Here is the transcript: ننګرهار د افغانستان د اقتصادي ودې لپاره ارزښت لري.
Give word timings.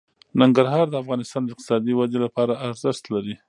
ننګرهار 0.41 0.85
د 0.89 0.95
افغانستان 1.03 1.41
د 1.43 1.49
اقتصادي 1.51 1.93
ودې 1.95 2.19
لپاره 2.25 2.53
ارزښت 2.67 3.03
لري. 3.13 3.35